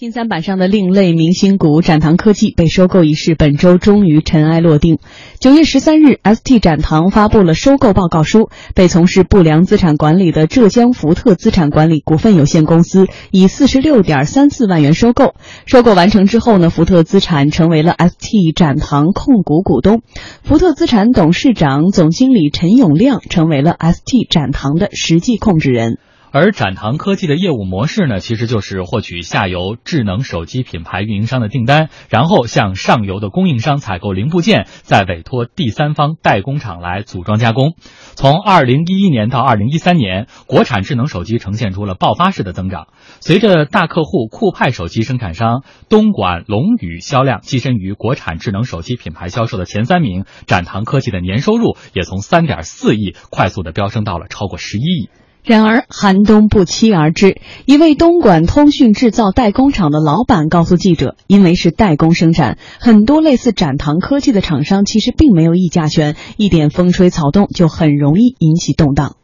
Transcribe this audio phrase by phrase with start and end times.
[0.00, 4.96] 新三板上的另类明星股展堂科技被收购一事，本周终于尘埃落定。
[5.40, 15.34] 九月十三日，ST 展堂发布了收购报告书，被从事不良资产管理的浙江福特资产管理股份有限公司以四十六点三四万元收购。
[15.66, 20.00] 收购完成之后呢，福特资产成为了 ST 展堂控股股东，
[20.42, 25.98] 福特资产董事长、总经理陈永亮成为了 ST 展堂的实际控制人。
[26.32, 37.74] 而展堂科技的业务模式呢，其实就是获取下游智能手机品牌运营商的订单，然后向上游的供应商采购零部件，再委托第三方代工厂来组装加工。
[38.14, 42.86] 从二零一一年到二零一三年，国产智能手机呈现出了爆发式的增长。
[43.18, 55.10] 随着大客户酷派手机生产商东莞龙宇销量跻身于国产智能手机品牌销售的前三名，展堂科技的年收入也从三点四亿快速的飙升到了超过十一亿。
[55.42, 57.40] 然而，寒冬不期而至。
[57.64, 69.16] 一位东莞通讯制造代工厂的老板告诉记者：“因为是代工生产，很多类似展堂科技的厂商其实并没有议价权，一点风吹草动就很容易引起动荡。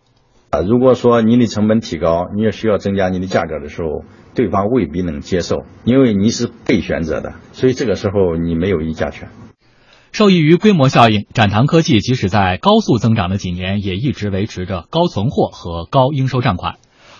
[0.50, 9.28] 啊，如果说你的成本提高，你也需要增加你的价格的时候，对方未必能接受，因为你是被选择的，所以这个时候你没有议价权。”
[10.16, 16.76] 受益于规模效应，展堂科技即使在高速增长的几年，也一直维持着高存货和高应收账款。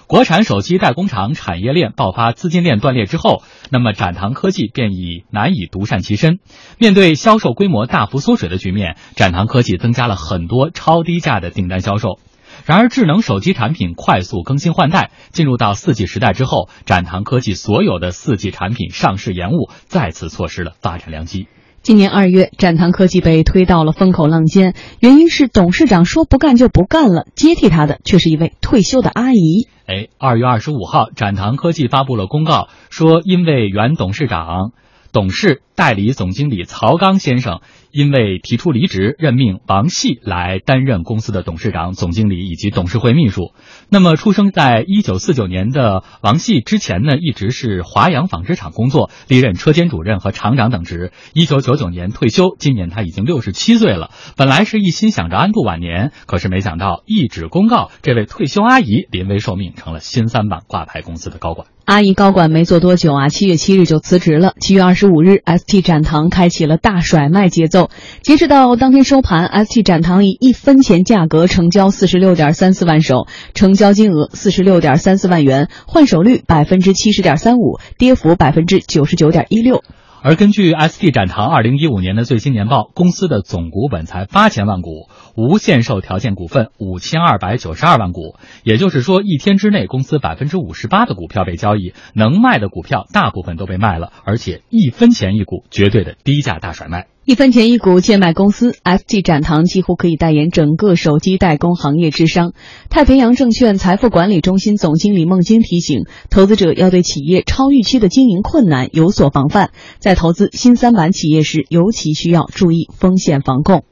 [0.06, 6.38] 国产手机代工厂产业链爆发资金链断裂之后，那么展堂科技便已难以独善其身。
[6.78, 12.18] 面对销售规模大幅缩水的局面，展堂科技增加了很多超低价的订单销售。
[12.64, 21.46] 然而，智能手机产品快速更新换代，进入到四 G 时代之后，展堂科技所有的四 G 产品上市延误，再次错失了发展良机。
[21.86, 29.68] 今年二月，展堂科技被推到了风口浪尖，原因是董事长说不干就不干了，接替他的却是一位退休的阿姨。
[29.86, 34.72] 哎，二月二十五号，展堂科技发布了公告，说因为原董事长、
[35.16, 37.60] 董事、代理总经理曹刚先生。
[37.90, 43.54] 因为提出离职，任命王系来担任公司的董事长、总经理以及董事会秘书。
[43.88, 51.10] 那么，出生在一九四九年的王系之前呢，一直是华阳纺织厂工作，历任车间主任和厂长等职。
[51.32, 54.10] 一九九九年退休，今年他已经六十七岁了。
[54.36, 61.75] 本来是一心想着安度晚年，可是没想到一纸公告，这位退休阿姨临危受命，成了新三板挂牌公司的高管。
[61.86, 64.54] 阿姨高管没做多久啊，七月七日就辞职了。
[64.58, 67.90] 七月二十五日，ST 展堂开启了大甩卖节奏。
[68.22, 79.84] 截止到当天收盘，ST 展堂以一分钱价格成交四十六点三四万手，成交金额四十六点三四万元，换手率百分之七十点三五，跌幅百分之九十九点一六。
[80.22, 88.36] 而根据 ST 展堂二零一五年的最新年报，公司的总股本才八千万股，无限售条件股份五千二百九十二万股。
[88.64, 97.06] 也就是说，一天之内，公司百分之五十八的股票被交易，能卖的股票大部分都被卖了，而且一分钱一股，绝对的低价大甩卖。
[97.26, 102.52] 一分钱一股贱卖公司，ST 展堂几乎可以代言整个手机代工行业之商。
[102.88, 113.82] 太平洋证券财富管理中心总经理孟晶提醒，投资者要对企业超预期的经营困难有所防范，在投资新三板企业时，尤其需要注意风险防控。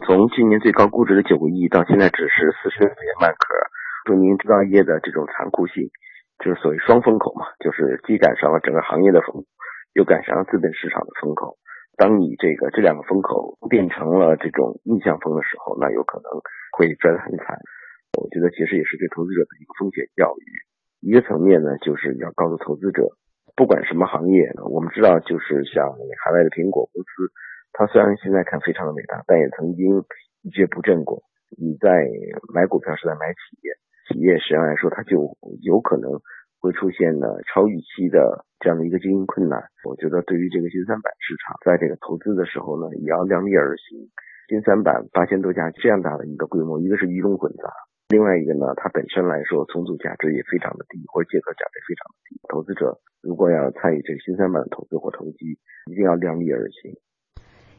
[0.00, 2.90] 从今年最高估值的九个亿，到现在只是四十元
[3.20, 3.52] 卖壳，
[4.08, 5.92] 说明制造业的这种残酷性，
[6.40, 9.44] 就是所谓双风口嘛，就是既赶上了整个行业的风，
[9.92, 11.60] 又赶上了资本市场的风口。
[11.98, 16.30] 当你这个这两个风口变成了这种逆向风的时候，那有可能
[16.70, 17.58] 会摔得很惨。
[18.14, 20.46] 我觉得其实也是对投资者的一个风险教育。
[21.02, 23.18] 一个层面呢，就是要告诉投资者，
[23.56, 25.90] 不管什么行业，我们知道，就是像
[26.22, 27.34] 海外的苹果公司，
[27.72, 30.06] 它虽然现在看非常的伟大，但也曾经
[30.42, 31.22] 一蹶不振过。
[31.58, 32.06] 你在
[32.54, 33.74] 买股票是在买企业，
[34.06, 36.22] 企业实际上来说，它就有可能。
[36.58, 44.10] 会出现呢超预期的这样的一个经营困难，我觉得对于这个新三板市场，在这个投资的时候呢，也要量力而行。
[44.48, 47.68] 新三板八千多家这样大的一个规模，一个是鱼龙混杂，
[48.08, 52.40] 另外一个呢，它本身来说重组价值也非常的低，或者借壳价值非常的低。
[52.48, 56.96] 投资者如果要参与这个新三板的投资或投机，一定要量力而行。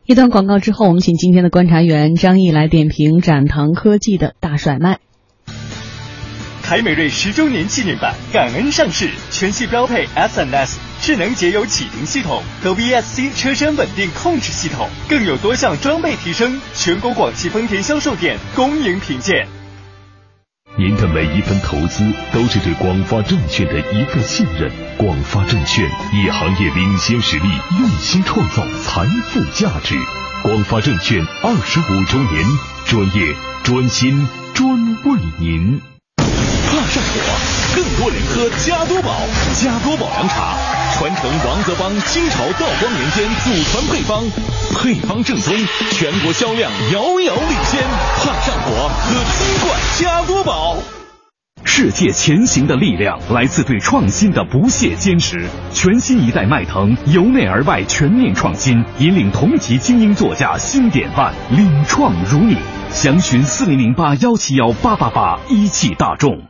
[0.06, 5.00] 一段广告之后，我们请今天的观察员张毅来点评展堂科技的大甩卖。
[6.70, 16.62] 凯美瑞十周年纪念版感恩上市，全系标配 SNS 智能节油启停系统和 VSC 车身稳定控制系统，更有多项装备提升。
[16.76, 19.48] 全国广汽丰田销售店恭迎品鉴。
[20.78, 24.72] 您的每一分投资都是对广发证券的一份信任。
[24.96, 27.50] 广发证券以行业领先实力，
[27.80, 29.96] 用心创造财富价值。
[30.44, 32.46] 广发证券二十五周年，
[32.86, 34.70] 专业、专心、专
[35.06, 35.82] 为您。
[36.90, 37.20] 上火，
[37.76, 39.16] 更多人喝加多宝。
[39.62, 40.56] 加多宝凉茶，
[40.98, 44.24] 传承王泽邦清朝道光年间祖传配方，
[44.76, 45.54] 配方正宗，
[45.92, 47.82] 全国销量遥遥领先。
[48.18, 50.78] 怕上火，喝金罐加多宝。
[51.64, 55.48] 世界前行的力量来自对创新的不懈坚持。
[55.72, 62.58] 全新一代迈腾由内而外全面创新，引领同级精英座驾新典范，领创如你。
[62.92, 66.49] 详询四零零八幺七幺八八八，一汽大众。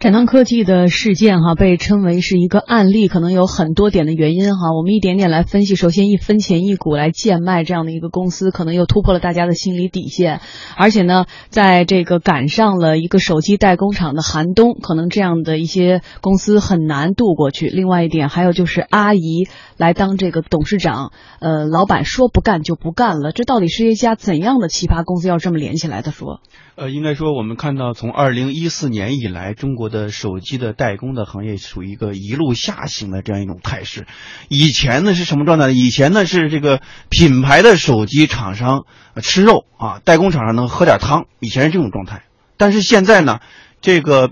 [0.00, 4.72] 展堂科技的事件哈，被称为是一个案例，可能有很多点的原因哈。
[4.74, 5.76] 我们一点点来分析。
[5.76, 10.40] 首先，一分钱一股来贱卖这样的一个公司，可能又突破了大家的心理底线。
[10.74, 17.66] 而且呢，在这个赶上了一个手机代工厂的寒冬，可能这样的一些公司很难度过去。
[17.66, 23.32] 另外一点，还有就是阿姨来当这个董事长，呃，老板说不干就不干了。
[23.32, 25.28] 这到底是一家怎样的奇葩公司？
[25.28, 26.40] 要这么连起来的说？
[26.76, 34.06] 呃，应该说，我们看到从二零一四年以来，中国的手机的代工的行业属于一个一路下行的这样一种态势。
[34.48, 35.72] 以前呢是什么状态呢？
[35.74, 38.84] 以前呢是这个品牌的手机厂商
[39.22, 42.22] 吃肉啊，代工厂商能喝点汤，以前是这种状态。
[42.56, 43.40] 但是现在呢，
[43.80, 44.30] 这个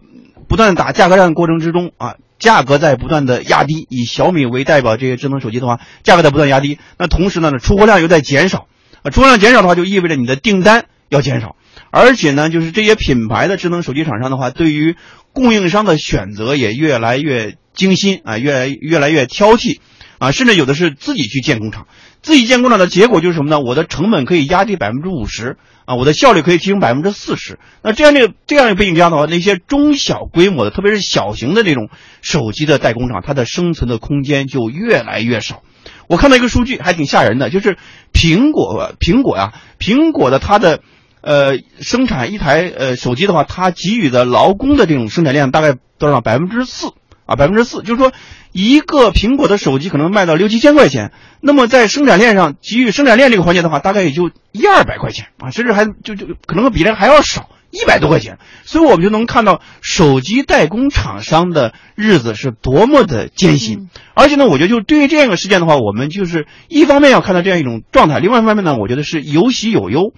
[0.48, 3.86] 不断打价格战过程之中啊，价格在不断的压低。
[3.90, 6.78] 以小米为代表，这些智能手机的话，价格在不断压低。
[6.98, 8.66] 那同时呢，出货量又在减少。
[9.02, 11.56] 啊，出货量减少的话，就意味着你的订单要减少。
[11.90, 14.96] 而且呢，就是这些品牌的智能手机厂商的话，对于
[15.32, 19.78] 供应商的选择也越来越精心啊，越来越来越挑剔
[20.18, 21.86] 啊，甚至有的是自己去建工厂。
[22.20, 23.60] 自己建工厂的结果就是什么呢？
[23.60, 27.60] 我的成本可以压低百分之五十啊，我的效率可以提升百分之四十。
[27.82, 31.88] 那这样的这样的背景下的话，那些中小规模的，特别是小型的这种
[32.20, 35.62] 手机的代工厂，它的生存的空间就越来越少。
[36.08, 37.76] 我看到一个数据还挺吓人的，就是
[38.12, 40.80] 苹果苹果呀，苹果的它的。
[41.28, 46.22] 呃，生产一台呃手机的话，它给予的劳工的这种生产量大概多少？
[46.22, 46.86] 百分之四
[47.26, 48.12] 啊，百分之四，就是说
[48.50, 58.38] 一个苹果的手机可能卖到六七千块钱，那么在生产链上给予生产链这个环节的话，大概也就一二百块钱啊，甚至还就就可能比这还要少，一百多块钱。
[58.64, 63.90] 所以我们就能看到手机代工厂商的日子是多么的艰辛。
[64.14, 70.14] 而且呢，我觉得就对于这样一个事件的话，我们就是一方面要看到这样一种状态，另外一方面呢，我觉得是有喜有忧。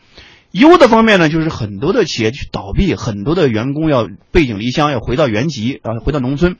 [0.50, 6.56] 优的方面呢，就是很多的企业去倒闭，很多的员工要背井离乡，要回到原籍啊，回到农村。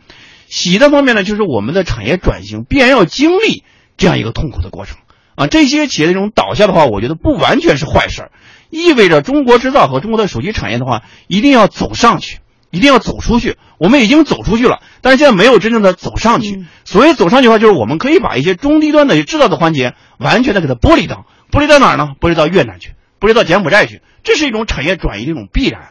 [0.48, 3.64] 喜的方面呢，就是我们的产业转型必然要经历
[3.96, 4.98] 这样一个痛苦的过程
[5.34, 5.46] 啊。
[5.46, 8.32] 这些企业的这种倒下的话，我觉得不完全是坏事儿，
[8.70, 12.38] 意味着中国制造和中国的手机产业的话，一定要走上去，
[12.70, 13.56] 一定要走出去。
[13.78, 16.64] 我们已经走出去了，但是现在没有真正的走上去。
[16.84, 22.10] 所以走上去的话，就是我们可以把一些中低端的制造的环节完全的给它剥离掉，剥离到哪儿呢？
[22.20, 22.92] 剥离到越南去。
[23.20, 25.90] 不知道柬埔寨去，这是一种产业转移的一种必然。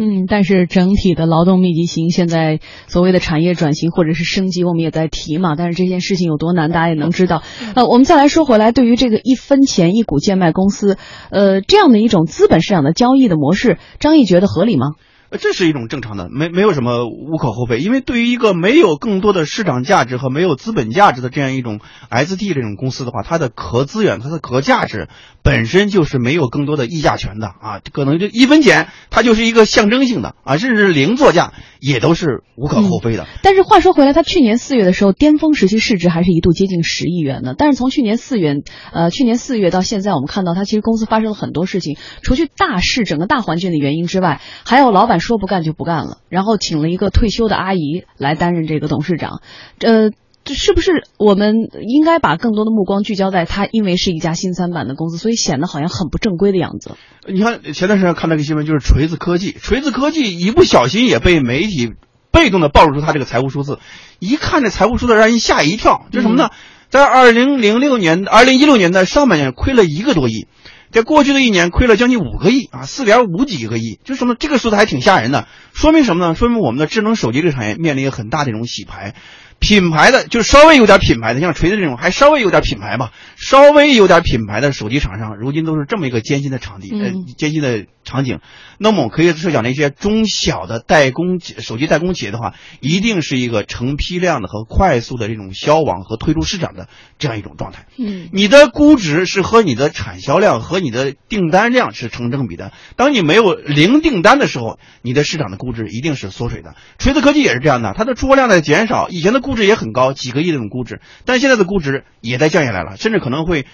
[0.00, 5.56] 嗯，但是整体的劳动密集型，现在所谓的产业转型或者是升级，我们也在提嘛。
[5.56, 7.42] 但是这件事情有多难，大家也能知道。
[7.74, 10.98] 呃，我们再来说回来，对于这个一分钱一股贱卖公司，
[11.30, 14.92] 呃，这样的一种资本市场的交易的模式，张毅觉得合理吗？
[15.30, 17.80] 这是一种正常的，没没有什么无可厚非。
[17.80, 21.80] 因为对于一个没有更多的市场价值和没有资本价值的这样一种
[22.10, 25.08] ST 这种公司的话，它的壳资源、它的壳价值
[25.42, 27.80] 本身就是没有更多的溢价权的啊。
[27.92, 33.26] 可能就一分钱，它就是一个象征性的啊，甚至零作价也都是无可厚非的。
[33.42, 37.54] 但是话说回来，它去年四月的时候，巅峰时期市值还是一度接近十亿元的。
[37.56, 38.54] 但是从去年四月，
[38.94, 45.17] 呃，去年四月到现在，我们看到它其实公司发生了很多事情，除去大势整个大环境的原因之外，还有老板。
[45.20, 49.40] 说不干就不干了，然后请了一个退休的阿姨来担任这个董事长，
[49.80, 50.10] 呃，
[50.44, 51.54] 这是不是我们
[51.86, 53.66] 应该把更多的目光聚焦在他？
[53.66, 56.96] 因为是一家新三板的公司，所以显得好像很不正规的样子。
[57.26, 61.92] 你看前段时间看那个新闻，就是锤子科技，锤子科技一不小心也被媒体
[62.30, 63.78] 被动的暴露出他这个财务数字，
[64.18, 66.50] 一看这财务数字让人吓一跳，就什么呢？
[66.88, 70.46] 在二零零六年、二零一六年的上半年亏了一个多亿。
[70.90, 76.34] 在过去的一年亏了将近五个亿啊，四点五几个亿，就什么这个数字还挺吓人的，说明什么呢？
[76.34, 79.14] 说明我们的智能手机这个产业面临很大的一种洗牌。
[79.58, 88.38] 品牌的就稍微有点品牌的，像锤子这种还稍微有点品牌吧，稍微有点品牌的手机厂商，如今都是这么一个艰辛的场地，呃，艰辛的场景。
[88.78, 96.88] 那么我可以设想，那些中小的代工手机代工企业的话，一定是一个成批量的和快速的这种销往和退出市场的
[97.18, 97.86] 这样一种状态。
[97.98, 102.70] 嗯，你的估值是和你的产销量和你的订单量是成正比的。
[102.94, 106.76] 当你没有零订单的时候，你的市场的估值一定是缩水的。
[106.98, 109.47] 锤子科技也是这样的，它的出货量在减少，以前的。
[109.48, 113.64] 估值也很高，几个亿那种估值，但现在的估值也在降下来了，甚至可能会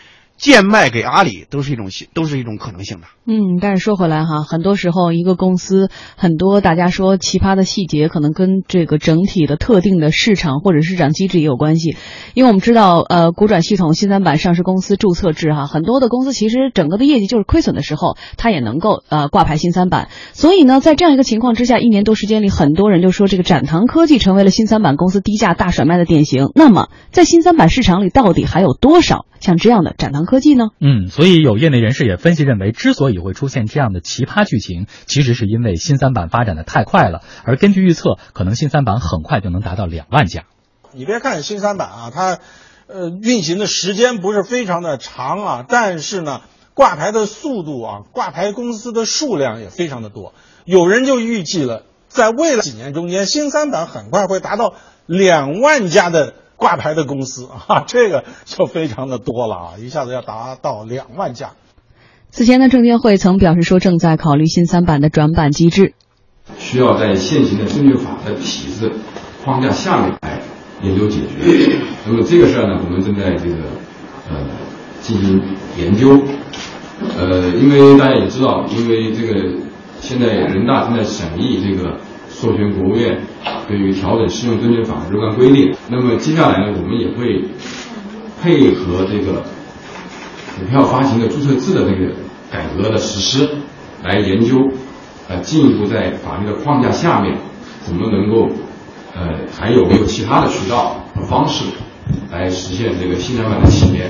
[0.45, 3.07] 贱卖给阿里，都是一种都是一种可能性的。
[3.27, 11.97] 嗯，但是说回来哈，很多时候一个公司很多大家说奇葩的细节，可能跟这个整体的特定的市场或者市场机制也有关系。
[12.35, 20.11] 因为我们知道，呃，股转系统新三板上市公司注册制哈，很多的公司其实整个的业绩就是亏损的时候，它也能够呃挂牌新三板。
[20.35, 26.51] 所以呢，在这样一个情况之下，一年多时间里，很多人就说这个展堂科技成为了新三板公司低价大甩卖的典型。
[26.55, 30.67] 那么，在新三板市场里，到底还有多少像这样的展堂科技呢？
[30.81, 37.23] 嗯，所以有业内人士也分析认为，之所以会出现这样的奇葩剧情，其实是因为新三板发展的太快了。
[37.45, 40.45] 而根据预测，可能新三板很快就能达到两万家。
[40.93, 42.38] 你别看新三板啊，它
[42.87, 46.43] 呃运行的时间不是非常的长啊，但是呢，
[46.75, 50.35] 挂牌的速度啊，挂牌公司的数量也非常的多。
[50.64, 54.75] 有人就预计了，在未来几年中间，新三板很快会达到
[55.07, 61.53] 两万家的挂牌的公司啊， 这个就非常的多了啊，一下子要达到两万家。
[62.31, 65.95] 此前呢，证监会曾表示说，正在考虑新三板的转板机制，
[66.59, 68.93] 需要在现行的证券法的体制
[69.45, 70.41] 框架下面来
[70.83, 71.79] 研究解决。
[72.07, 73.57] 那么这个事儿呢，我们正在这个
[74.31, 74.47] 呃
[75.01, 76.21] 进行研究。
[77.19, 79.35] 呃，因为大家也知道，因为这个
[80.01, 81.99] 现在人大正在审议这个
[82.45, 83.21] 授权国务院
[83.67, 85.75] 对于调整适用证券法的若干规定。
[85.89, 87.45] 那么接下来呢，我们也会
[88.43, 89.43] 配合这个
[90.59, 92.15] 股票发行的注册制的这个。
[92.53, 93.51] 改革的实施，
[94.05, 94.71] 来研究，
[95.29, 97.37] 呃，进一步在法律的框架下面，
[97.81, 98.49] 怎么能够，
[99.13, 101.65] 呃，还有没有其他的渠道和方式，
[102.31, 104.09] 来实现这个新三板的企业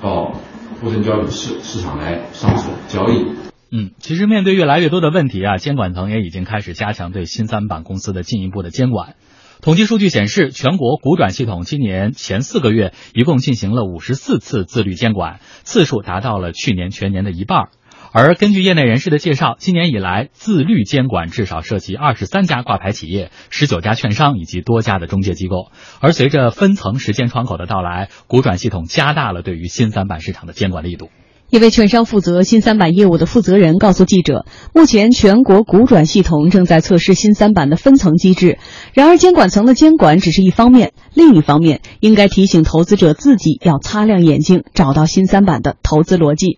[0.00, 0.32] 到
[0.80, 3.26] 沪深交易市市场来上市交易。
[3.74, 9.16] 嗯，其实面对越来越多的问题啊，监管层也已经开始加强对新三板公司的进一步的监管。
[9.62, 17.70] 统计数据显示，全国股转系统今年前四个月一共进行了五十四次自律监管，次数达到了去年全年的一半。
[18.12, 25.70] 而根据业内人士的介绍，今年以来自律监管至少涉及二十三家挂牌企业、十九家券商以及多家的中介机构。
[25.98, 31.08] 而随着分层时间窗口的到来，股转系统加大了对于新三板市场的监管力度。
[31.52, 38.58] 一位券商负责新三板业务的负责人告诉记者，目前全国股转系统正在测试新三板的分层机制。
[38.94, 46.56] 然而，监管层的监管只是一方面，另一方面应该提醒投资者自己要擦亮眼睛，找到新三板的投资逻辑。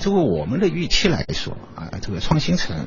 [0.00, 2.86] 作为我们的预期来说啊，这个创新层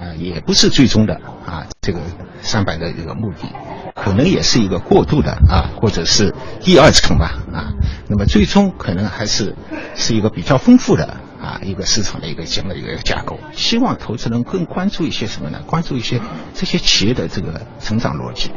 [0.00, 2.00] 啊，也不是最终的啊，这个
[2.40, 3.52] 三板的这个目的，
[3.94, 7.72] 可能也是一个过渡的啊，或者是第二层吧啊。
[8.08, 9.54] 那么最终可能还是
[9.94, 13.38] 是一个比较丰富的啊一个市场的一个这样的一个架构。
[13.52, 15.60] 希望投资人更关注一些什么呢？
[15.66, 16.20] 关注一些
[16.54, 18.50] 这些企业的这个成长逻辑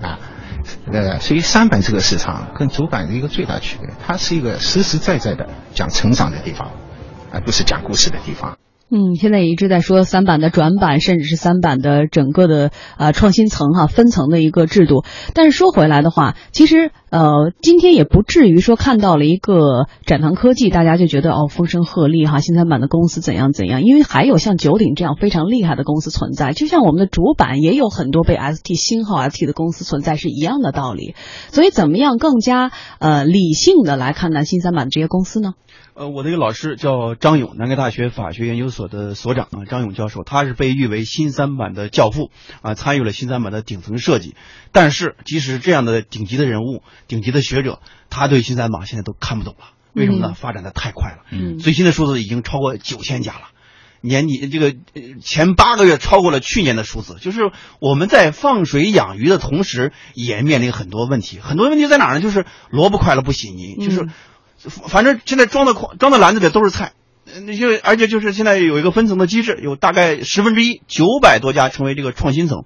[0.00, 0.18] 啊。
[0.92, 6.70] 呃，所以三板这个市场跟主板的一个最大区别，它是一个实实在在的讲成长的地方。
[7.32, 8.56] 而不是讲故事的地方。
[8.90, 15.04] 嗯，现在也一直在说三板的转板，甚至是三板的整个的呃创新层哈分层的一个制度。
[15.32, 31.14] 但是说回来的话，其实呃今天也不至于说看到了一个展堂科技，大家就觉得哦风声鹤唳哈新三板的公司怎样怎样，因为还有像九鼎这样非常厉害的公司存在，就像我们的主板也有很多被 ST 新号 ST 的公司存在是一样的道理。
[31.52, 35.54] 所以怎么样更加呃理性的来看待新三板这些公司呢？
[35.94, 42.30] 呃，我的一个老师叫张勇，南开大学法学研究所的所长啊，张勇教授，他是被誉为新三板的教父
[42.62, 44.34] 啊，参与了新三板的顶层设计。
[44.72, 47.80] 但是，即使这样的顶级的人物、顶级的学者，
[48.10, 49.66] 他对新三板现在都看不懂了。
[49.92, 50.34] 为什么呢？
[50.34, 51.18] 发展的太快了。
[51.30, 51.58] 嗯。
[51.58, 53.48] 最新的数字已经超过九千家了，
[54.00, 54.74] 年底这个
[55.22, 57.16] 前八个月超过了去年的数字。
[57.20, 61.38] 就是我们在放水养鱼的同时，也面临很多问题。
[61.40, 62.20] 很多问题在哪儿呢？
[62.20, 64.08] 就是萝卜快了不洗泥，就是。
[64.66, 66.94] 反正现在装的筐装的篮子里都是菜，
[67.46, 72.64] 那就而且就是现在有一个分层的机制，有大概十分之一九百多家成为这个创新层，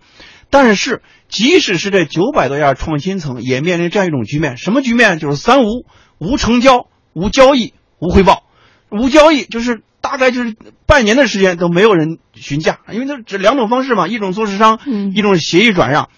[0.51, 5.19] 但是即使是这九百多家创新层，也面临这样一种局面，什么局面？
[5.19, 5.87] 就是三无：
[6.19, 8.45] 无成交、无交易、无回报。
[8.91, 14.81] 无交易就是大概就是半年的时间都没有人询价，因为它这两种方式嘛，一种做市商，
[15.15, 16.09] 一种协议转让，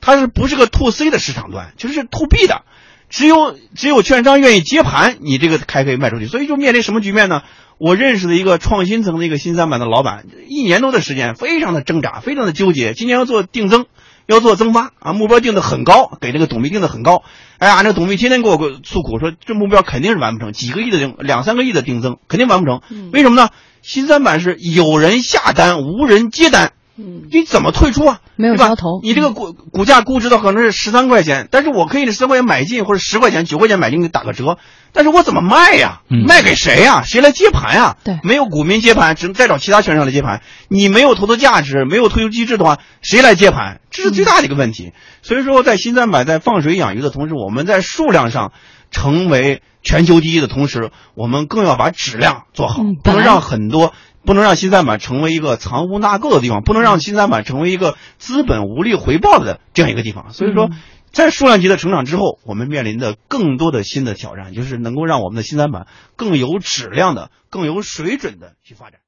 [0.00, 2.62] 它是不是个 to C 的市场端，就是 to B 的。
[3.10, 6.26] 只有只有券商愿意接盘，你这个才可以卖出去。
[6.26, 7.42] 所以就面临什么局面呢？
[7.76, 12.94] 我认识的一个创新层的一个新三板的老板，一年多的时间，非常的挣扎，非常的纠结。
[12.94, 13.86] 今年要做定增，
[14.26, 17.22] 要做增发啊，目标定的很高，给这个董秘定的很高。
[17.58, 22.82] 哎呀，那董秘天天给我诉苦，说这目标肯定是完不成，几个亿的定，两三个亿的定增肯定完不成。
[23.12, 23.48] 为什么呢？
[23.82, 26.72] 新三板是有人下单，无人接单。
[27.00, 28.20] 嗯，你怎么退出啊？
[28.36, 34.58] 没有交投你这个股股价估值的可能是十三块钱，但是我可以十三块钱买进，或者十块钱、九块钱买进，给打个折。
[34.92, 36.02] 但是我怎么卖呀？
[36.10, 37.02] 嗯卖给谁呀？
[37.02, 37.96] 谁来接盘呀？
[38.04, 40.42] 对没有股民接盘，只能再找其他券商来接盘。
[40.68, 43.80] 你没有投资价值，没有退出机制的话，谁来接盘？
[43.90, 44.92] 这是最大的一个问题。
[45.22, 48.52] 所以说，在新三板在放水养鱼的同时，我们在数量上
[48.90, 53.92] 成为全球第一的同时，我们更要把质量做好，嗯不能让很多。
[54.24, 60.32] 不能让新三板成为一个藏污纳垢的地方，不能让新三板成为一个资本无力回报的这样一个地方。
[60.32, 60.70] 所以说，
[61.10, 65.86] 在数量级的成长之后，我们面临的更多的新的挑战，就是能够让我们的新三板
[66.16, 69.00] 更有质量的、更有水准的去发展。